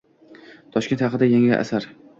[0.77, 1.91] Toshkent haqida yangi asar